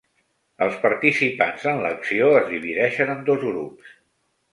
[0.67, 3.93] Els participants en l'acció es divideixen en dos grups.